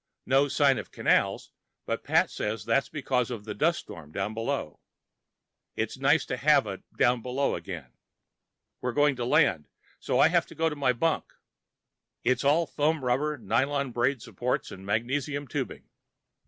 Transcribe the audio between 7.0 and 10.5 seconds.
below" again. We're going to land, so I have